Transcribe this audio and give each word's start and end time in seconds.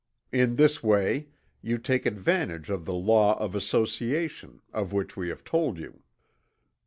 In 0.31 0.55
this 0.55 0.81
way 0.81 1.27
you 1.61 1.77
take 1.77 2.07
advantage 2.07 2.71
of 2.71 2.85
the 2.85 2.93
law 2.95 3.37
of 3.37 3.53
association, 3.53 4.63
of 4.73 4.91
which 4.91 5.15
we 5.15 5.29
have 5.29 5.43
told 5.43 5.77
you. 5.77 6.01